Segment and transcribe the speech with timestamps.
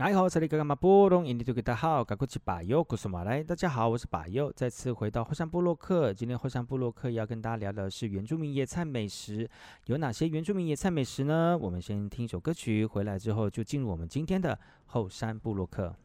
[0.00, 3.42] 你好，这里是马布隆，印尼多吉大号，赶快去把右，古苏马来。
[3.42, 6.14] 大家好，我是把右，再次回到后山部落客。
[6.14, 9.50] 今天后山部落客要跟大家聊的是原住民野菜美食，
[9.86, 11.58] 有哪些原住民野菜美食呢？
[11.60, 15.96] 我们先听一首歌曲，回来之后就进入我们今天的后山部落客。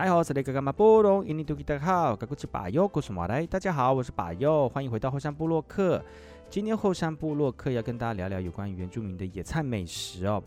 [0.00, 0.32] 大家好，我是
[2.46, 3.46] 把右，古苏马来。
[3.46, 6.02] 大家好，我是把右，欢迎回到后山部落客。
[6.48, 10.42] 今天后山部落客要跟大家聊聊有关于原住民的野菜美食哦。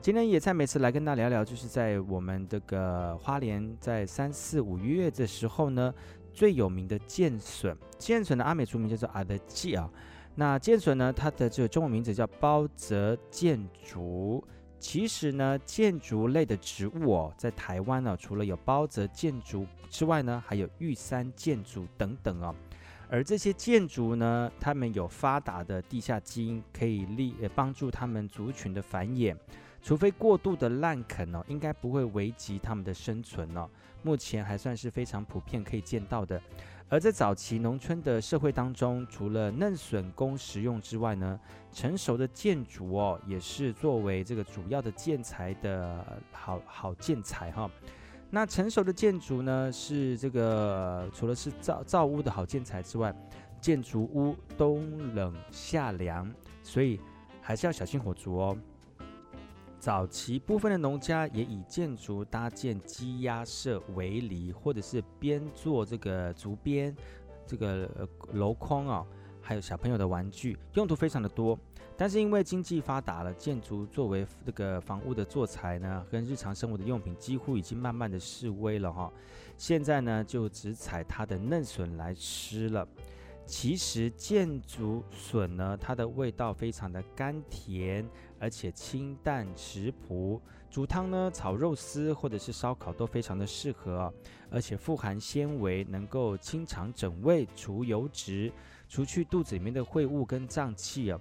[0.00, 5.92] 今天野菜美食来跟大家聊聊，就是在我们这个花莲在三四五月的时候呢，
[6.32, 9.86] 最有名的剑笋，剑笋的阿美族名叫做阿德基啊。
[10.34, 14.42] 那剑笋呢，它的这个中文名字叫包泽箭竹。
[14.86, 22.54] 其实呢，箭竹类的植物哦，在台湾呢，除了有包泽箭竹之外呢，还有玉山箭竹等等哦。
[23.08, 29.34] 而这些建竹呢，它们有发达的地下基因，可以利呃帮助它们族群的繁衍。
[29.82, 33.66] 除非过度的滥垦哦，应该不会危及它们的生存哦。
[34.02, 36.38] 目前还算是非常普遍可以见到的。
[36.90, 41.40] 而在早期农村的社会当中，除了嫩笋供食用之外呢，
[41.72, 47.68] 成熟的建筑哦，也是作为这个主要的建材的好好建材哈。
[48.30, 53.14] 那成熟的建筑呢，是这个除了是造造屋的好建材之外，
[53.60, 56.30] 建筑屋冬冷夏凉，
[56.62, 57.00] 所以
[57.40, 58.56] 还是要小心火烛哦。
[59.84, 66.96] 早期部分的农家也以建筑搭建鸡鸭舍围篱，或者是编做这个竹编
[67.46, 69.06] 这个楼框啊，
[69.42, 71.58] 还有小朋友的玩具，用途非常的多。
[71.98, 79.12] 但是因为经济发达了，建筑作为这个房屋的做材呢，跟日常生活的用品，几乎已经慢慢的式微了哈。
[79.58, 82.88] 现在呢，就只采它的嫩笋来吃了。
[83.46, 88.08] 其实箭竹笋呢，它的味道非常的甘甜，
[88.44, 90.38] 而且清淡食朴，
[90.70, 94.12] 煮汤呢、炒肉丝或者是烧烤都非常的适合，
[94.50, 98.52] 而且富含纤维，能够清肠整胃、除油脂、
[98.86, 101.18] 除去肚子里面的秽物跟胀气啊。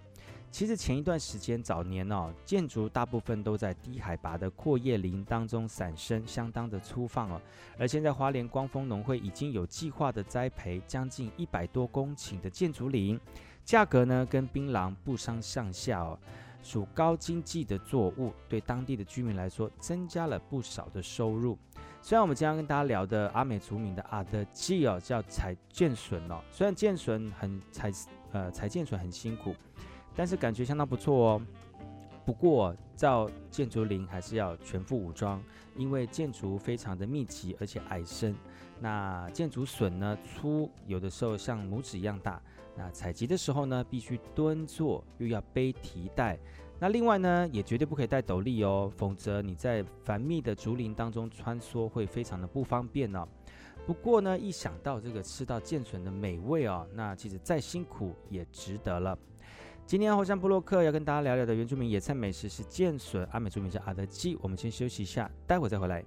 [0.51, 7.41] 其实前一段时间早年哦，箭竹大部分都在低海拔的阔叶林当中散生，相当的粗放哦。
[7.79, 13.17] 而现在花莲光丰农会已经有计划的栽培将近一百多公顷的箭竹林，
[13.63, 16.19] 价格呢跟槟榔不相上下哦，
[16.63, 21.57] 属高经济的作物，对当地的居民来说增加了不少的收入。
[22.01, 27.92] 虽然我们今天跟大家聊的阿美族名的阿德基哦，叫采箭笋哦，虽然箭笋很采
[28.31, 29.54] 呃采箭笋很辛苦。
[30.15, 31.42] 但是感觉相当不错哦。
[32.24, 35.42] 不过造箭竹林还是要全副武装，
[35.75, 38.36] 因为箭竹非常的密集，而且矮深。
[38.80, 42.39] 那箭竹笋呢，粗，有的时候像拇指一样大。
[42.75, 46.39] 那采集的时候呢，必须蹲坐，又要背提袋。
[46.79, 53.27] 那另外呢，也绝对不可以戴斗笠哦，否则你在繁密的竹林当中穿梭会非常的不方便哦。
[53.85, 59.17] 不过呢，一想到这个吃到箭笋的美味哦，那其实再辛苦也值得了。
[59.85, 64.37] 今天后山部落客要跟大家聊聊的原住民野菜美食是箭笋，阿美族名是阿德基。
[64.41, 66.03] 我们先休息一下，待会再回来。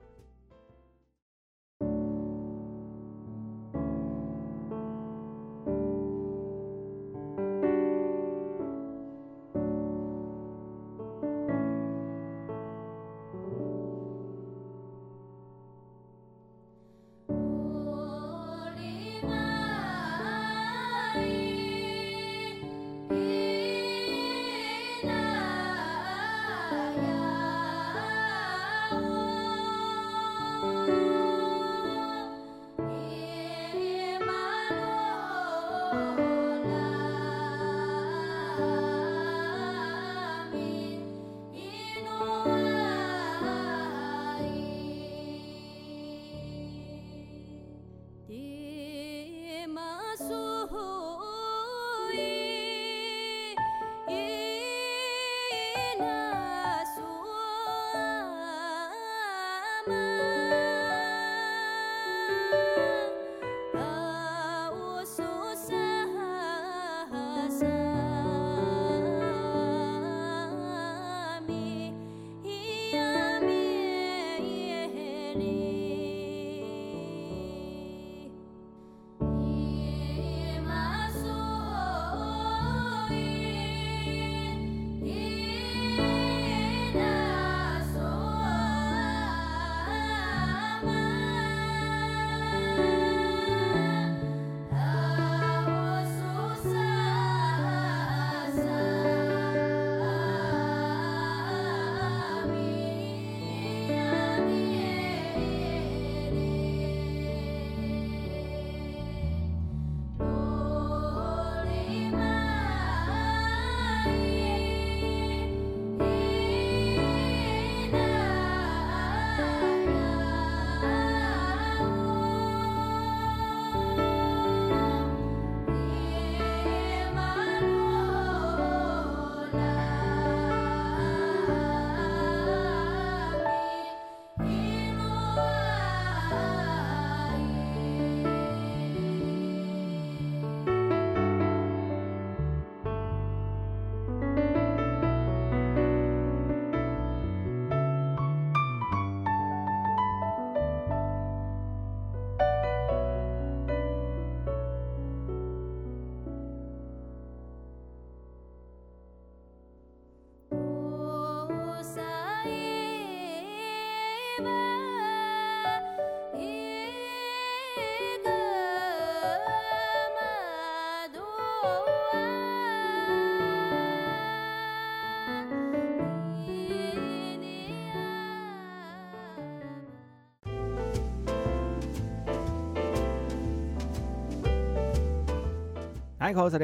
[186.26, 186.58] 大家好，大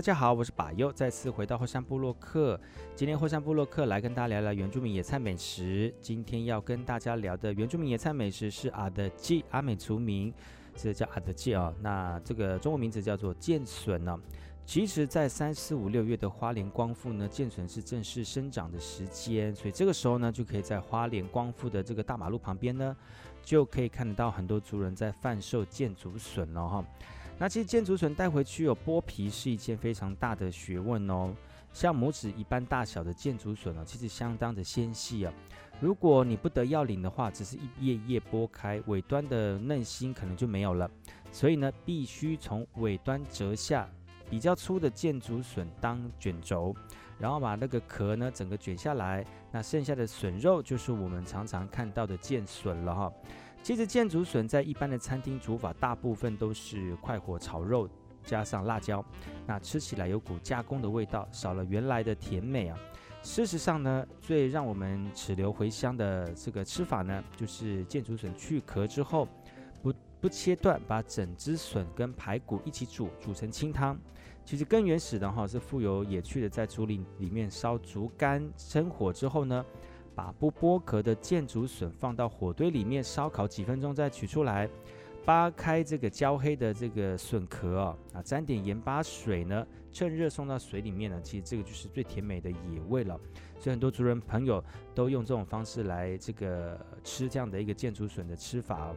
[0.00, 2.58] 家好，我是巴佑，再次回到后山部落客。
[2.94, 5.94] 今天后山部落客来跟大家聊聊原住民野菜美食。
[6.00, 10.32] 今天要跟大家聊的原住民野菜美食是阿德吉阿美族名，
[10.74, 11.70] 这叫阿德吉啊。
[11.82, 14.18] 那这个中文名字叫做剑笋呢。
[14.64, 22.96] 其实，在三四五六月的花莲光复呢，剑笋是正式生长的时间，所以这个时候呢，就可以在花莲光复的这个大马路旁边呢。
[23.46, 26.84] 就可以看得到很多族人在贩售箭竹笋了哈。
[27.38, 31.32] 那其实箭竹笋带回去有剥皮是一件非常大的学问哦。
[31.72, 35.32] 像拇指一般大小的箭竹笋呢，其实相当的纤细啊。
[35.78, 40.90] 如果你不得要领的话，只是一叶叶剥开，尾端的嫩心可能就没有了。
[41.30, 43.88] 所以呢，必须从尾端折下
[44.28, 46.74] 比较粗的箭竹笋当卷轴。
[47.18, 53.12] 然后把那个壳呢整个卷下来，那剩下的笋肉就是我们常常看到的剑笋了哈。
[53.62, 57.88] 其实箭竹笋在一般的餐厅煮法，大部分都是快火炒肉，
[58.22, 59.04] 加上辣椒，
[59.46, 62.78] 那吃起来有股加工的味道，少了原来的甜美啊。
[63.22, 69.26] 事实上呢，最让我们齿留回香的这个吃法呢，就是箭竹笋去壳之后，
[69.82, 73.98] 不不切断，把整只笋跟排骨一起煮，煮成清汤。
[74.46, 79.66] 其实更原始的哈是富有野趣的，在竹林里面烧竹竿生火之后呢，
[80.14, 84.70] 把不剥壳的箭竹笋放到火堆里面烧烤几分钟，再取出来，
[85.24, 93.18] 扒开这个焦黑的这个笋壳啊，啊沾点盐巴水呢，趁热送到水里面呢，其实这个就是最甜美的野味了。
[93.58, 94.62] 所以很多族人朋友
[94.94, 98.94] 都用这种方式来这个吃这样的一个箭竹笋的吃法。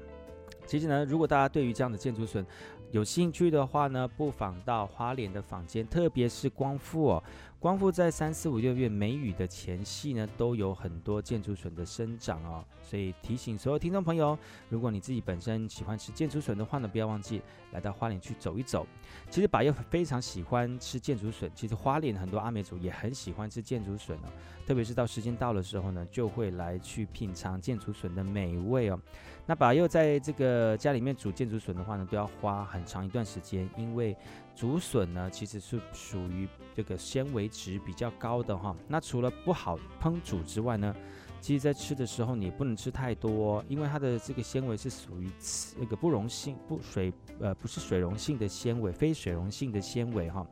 [0.70, 2.46] 其实呢，如果大家对于这样的建筑笋，
[2.92, 7.24] 有兴趣的话呢，不妨到花莲的坊间，特别是光复哦。
[7.60, 12.64] 光复在三四五六月梅雨的前夕呢，都有很多箭竹笋的生长哦。
[12.82, 14.38] 所以提醒所有听众朋友，
[14.70, 17.42] 如果你自己本身喜欢吃箭竹笋的话呢，不要忘记
[17.74, 18.88] 来到花莲去走一走。
[19.30, 24.30] 其实巴佑非常喜欢吃箭竹笋，其实花莲很多阿美族也很喜欢吃箭竹笋哦。
[24.66, 28.98] 特别是到时间到的时候呢，就会来去品尝箭竹笋的美味哦。
[29.46, 34.16] 那巴佑在这个家里面煮箭竹笋的话呢，都要花很长一段时间，因为
[34.60, 38.76] 竹笋呢，其实是属于这个纤维值比较高的哈。
[38.90, 40.94] 那除了不好烹煮之外呢，
[41.40, 45.32] 其实在吃的时候你不能吃太多，因为它的这个纤维是属于
[45.80, 50.46] 那个不溶性、不水呃不是水溶性的纤维，非水溶性的纤维哈。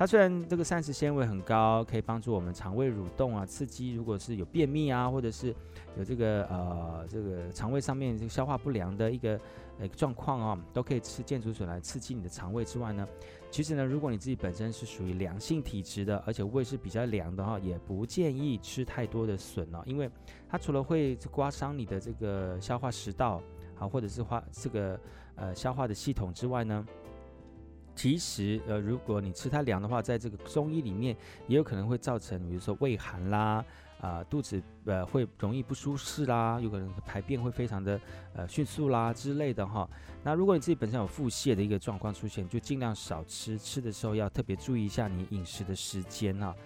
[0.00, 5.54] 它虽然这个膳食纤维很高，可以帮助我们肠胃蠕动啊，刺激如果是有便秘啊，或者是
[5.94, 9.38] 有这个呃这个肠胃上面这个消化不良的一个。
[9.78, 13.08] 呃，状况啊，都可以吃箭竹笋来刺激你的肠胃之外呢，
[13.50, 20.10] 其实呢，如果你自己本身是属于凉性体质的，而且胃是比较凉的哈，也不建议吃太多的笋哦，因为
[20.50, 23.40] 它除了会刮伤你的这个消化食道，
[23.74, 25.00] 好，或者是化这个
[25.36, 26.86] 呃消化的系统之外呢，
[27.94, 31.16] 其实呃，如果你吃太凉的话，在这个中医里面
[31.46, 33.64] 也有可能会造成，比如说胃寒啦。
[34.00, 38.00] 啊、肚子呃会容易不舒适啦，有可能排便会非常的
[38.32, 39.86] 呃迅速啦之类的哈。
[40.24, 46.56] 那如果你自己本身有腹泻的一个状况出现，就尽量少吃，吃的时候要特别注意一下你饮食的时间哈。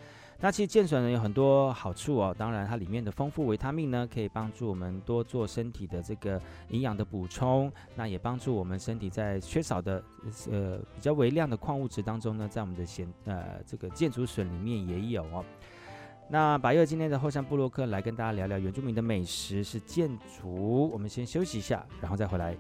[0.41, 10.03] 那其实箭笋呢有很多好处哦，当然它里面的丰富维他命呢，可以帮助我们多做身体的这个营养的补充，那也帮助我们身体在缺少的
[10.51, 15.43] 呃比较微量的矿物质当中呢，在我们的咸呃这个箭竹笋里面也有哦。
[16.29, 22.57] 那白月今天的后山部落客来跟大家聊聊原住民的美食是箭竹，我们先休息一下，然后再回来。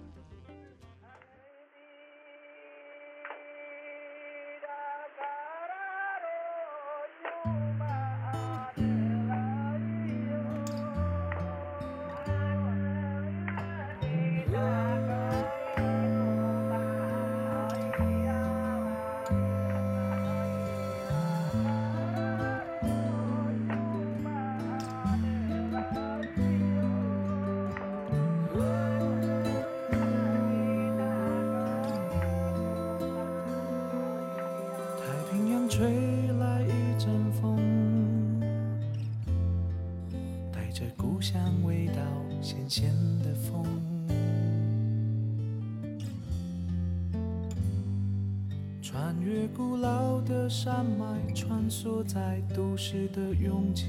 [49.24, 53.86] 越古老的山脉穿梭在都市的拥挤，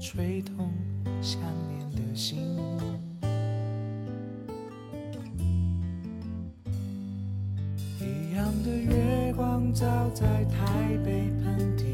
[0.00, 0.72] 吹痛
[1.20, 2.38] 想念的心。
[8.00, 11.84] 一样的月光照在台北盆地，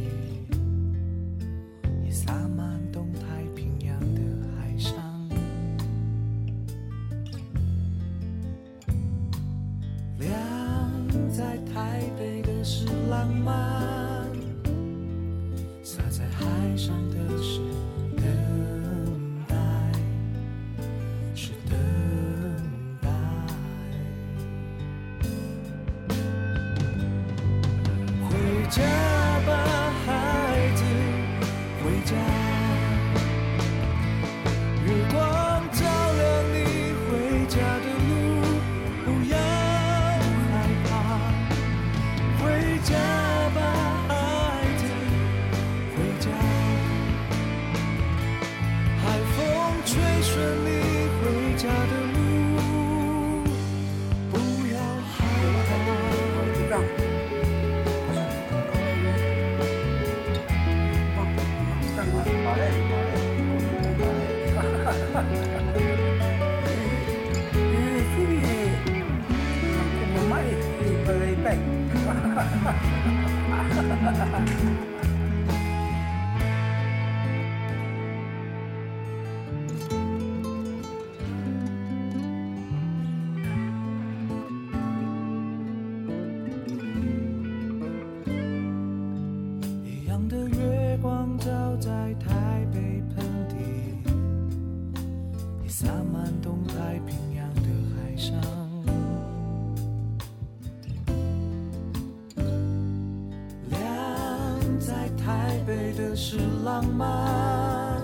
[106.80, 108.00] 浪漫，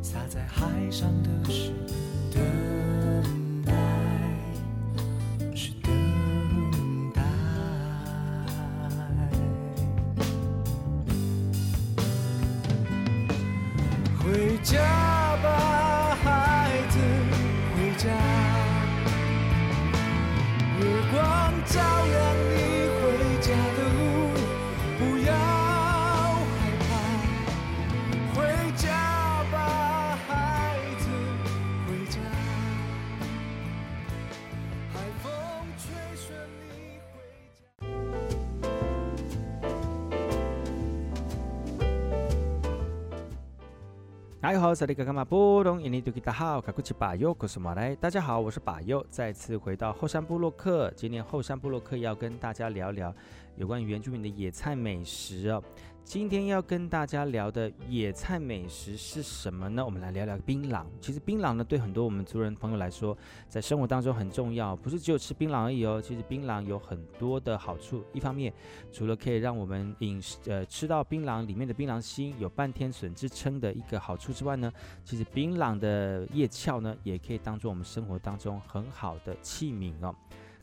[0.00, 1.72] 洒在海上的是
[2.32, 2.40] 等
[3.64, 3.72] 待，
[5.52, 5.90] 是等
[7.12, 7.20] 待。
[14.20, 14.78] 回家
[15.42, 16.98] 吧，孩子，
[17.74, 18.08] 回家。
[20.78, 22.16] 月光照亮
[22.54, 22.56] 你
[23.00, 23.02] 回
[23.40, 23.50] 家
[44.52, 47.96] 大家好，萨利格干嘛不懂印尼多吉大号，卡库奇巴尤，我是马来。
[47.96, 50.92] 大家好，我是巴尤，再次回到后山部落客。
[50.94, 53.14] 今天后山部落客要跟大家聊聊
[53.56, 55.64] 有关于原住民的野菜美食哦。
[56.04, 59.82] 今天要跟大家聊的野菜美食是什么呢？
[59.82, 60.84] 我们来聊聊槟榔。
[61.00, 63.16] 其实槟榔呢，对很多我们族人朋友来说，
[63.48, 66.02] 在生活当中很重要，不是只有吃槟榔而已哦。
[66.02, 68.52] 其实槟榔有很多的好处，一方面
[68.92, 74.70] 除了可以让我们饮食呃吃到槟榔里面的槟榔心有半天笋之称的一个好处之外呢，
[75.04, 80.14] 其实槟榔的叶鞘呢，也可以当做我们生活当中很好的器皿哦。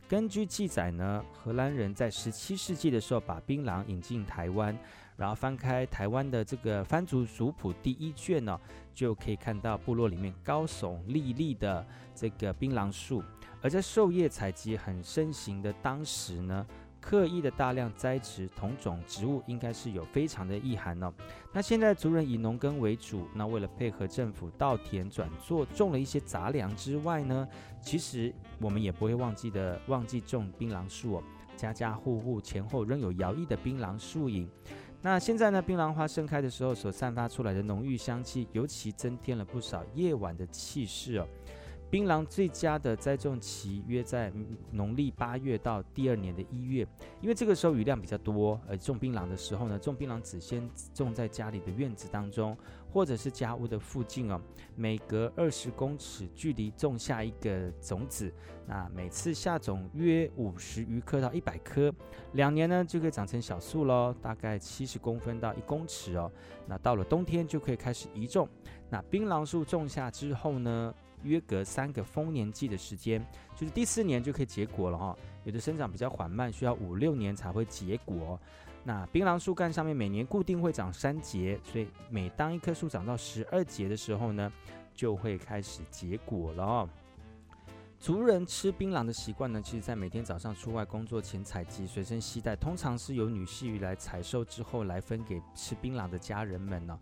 [0.06, 4.76] 根据记载呢，荷兰人在十七世纪的时候把槟榔引进台湾。
[5.20, 8.58] 然后翻开台湾的这个番族族谱第一卷呢、
[8.94, 13.22] 就可以看到部落里面高耸立立的这个槟榔树。
[13.60, 16.66] 而在狩猎采集很盛行的当时呢，
[17.02, 21.12] 刻意的大量栽植同种植物，应该是有非常的意涵哦。
[21.52, 27.46] 那现在族人以农耕为主，那为了配合政府稻田转作种了一些杂粮之外呢，
[27.82, 31.22] 其实我们也不会忘记的忘记种槟榔树哦。
[31.58, 34.48] 家家户户前后仍有摇曳的槟榔树影。
[35.02, 41.26] 那现在呢，槟榔花盛开的时候所散发出来的浓郁香气，尤其增添了不少夜晚的气势哦。
[41.88, 44.32] 槟榔最佳的栽种期约在
[44.70, 46.86] 农历八月到第二年的一月，
[47.20, 48.60] 因为这个时候雨量比较多。
[48.68, 52.56] 而种槟榔的时候呢，种槟榔只先种在家里的院子当中，
[52.92, 54.40] 或者是家屋的附近哦。
[54.76, 58.32] 每隔二十公尺距离种下一个种子，
[58.66, 61.92] 那每次下种约五十余颗到一百颗，
[62.32, 66.30] 两年呢就可以长成小树喽，大概七十公分到一公尺哦。
[66.66, 68.48] 那到了冬天就可以开始移种。
[68.88, 73.24] 那槟榔树种下之后呢，约隔三个丰年季的时间，
[73.54, 75.18] 就是第四年就可以结果了哈、哦。
[75.44, 78.38] 有的生长比较缓慢，需要五六年才会结果。
[78.82, 84.50] 那槟榔树干上面每年固定会长三节，所以每当一棵树长到十二节的时候呢，
[84.94, 86.88] 就会开始结果了哦。
[87.98, 96.98] 族人吃槟榔的习惯呢，其实在每天早上出外工作前采集，随身携带，通常是由女婿来采收之后来分给吃槟榔的家人们呢、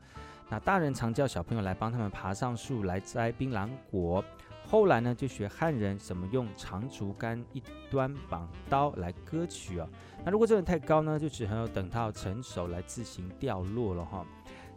[0.49, 4.25] 那大人常叫小朋友来帮他们爬上树来摘槟榔果，
[4.71, 9.89] 后来呢就学汉人怎么用长竹竿一端绑刀来割取哦。
[10.27, 14.27] 那如果这人太高呢，就只能等到成熟来自行掉落了哈。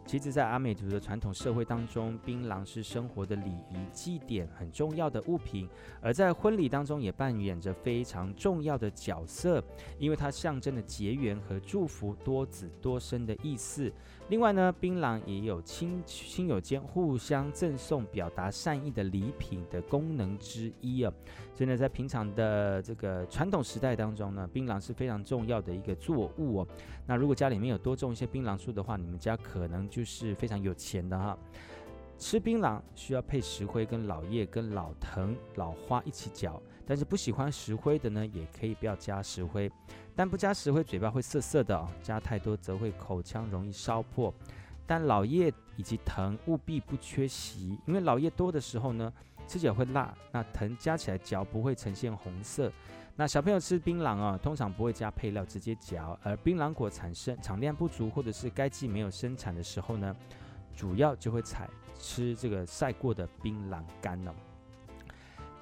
[0.04, 5.68] 其实，在阿美族的传统社会当中，槟榔是生活的礼仪祭典很重要的物品，
[6.00, 9.62] 而在婚礼当中也扮演着非常重要的角色，
[10.00, 13.92] 因为它象征着结缘和祝福多子多孙的意思。
[14.32, 21.12] 另外呢，槟榔也有亲亲友间互相赠送、表达善意的礼品的功能之一啊。
[21.54, 26.68] 所以呢，在平常的这个传统时代当中呢，槟榔是非常重要的一个作物哦。
[27.06, 31.36] 那如果家里面有多种一些槟榔树的话，你们家可能就是非常有钱的哈。
[32.16, 36.58] 吃槟榔需要配石灰、跟老叶、跟老藤、老花一起嚼，
[36.92, 39.72] 但是不喜欢石灰的呢，也可以不要加石灰。
[40.14, 44.30] 但不加石灰，嘴巴会涩涩的哦；加太多则会口腔容易烧破。
[44.86, 49.10] 但老叶以及藤务必不缺席，因为老叶多的时候呢，
[49.48, 52.70] 吃起来会辣；那藤加起来嚼不会呈现红色。
[53.16, 60.14] 那小朋友吃槟榔啊，通常不会加配料直接嚼，而槟榔果产生产量不足或者是该季没有生产的时候呢，
[60.76, 61.66] 主要就会采。
[61.98, 64.34] 吃这个晒过的槟榔干了。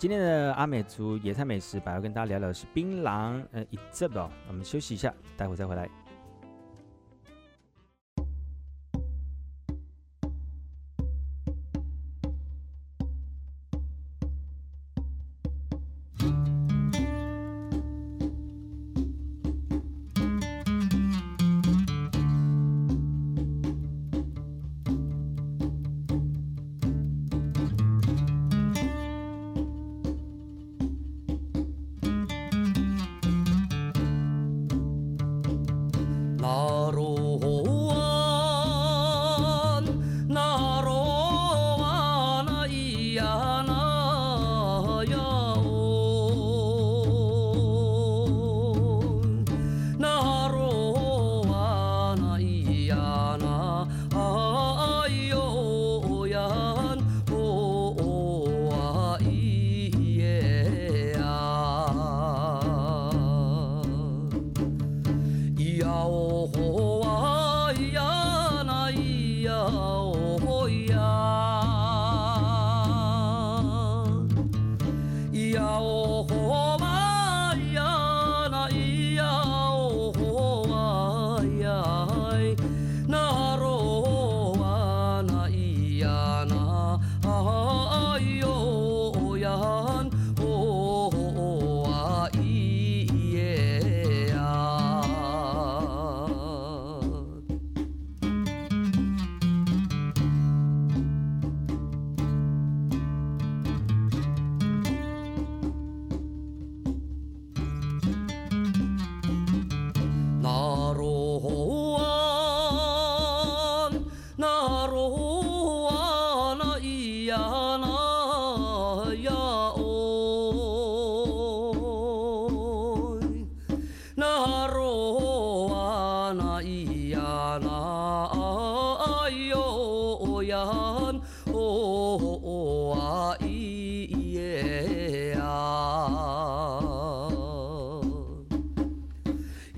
[0.00, 3.44] 今天的阿美族野菜美食，把要跟大家聊聊的是槟榔。
[3.52, 5.86] 呃，一阵哦，我们休息一下，待会再回来。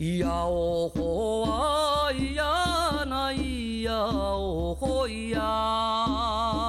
[0.02, 6.61] 咿呀哦嗬，啊咿呀，那咿呀哦嗬咿呀。